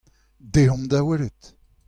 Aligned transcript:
Deomp 0.53 0.85
da 0.89 0.99
welet! 1.07 1.41